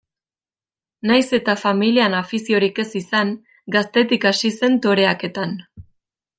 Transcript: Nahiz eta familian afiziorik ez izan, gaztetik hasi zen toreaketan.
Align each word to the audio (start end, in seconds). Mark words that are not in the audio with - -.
Nahiz 1.09 1.27
eta 1.37 1.55
familian 1.65 2.15
afiziorik 2.21 2.83
ez 2.85 2.87
izan, 3.01 3.35
gaztetik 3.79 4.29
hasi 4.33 4.55
zen 4.61 4.81
toreaketan. 4.87 5.59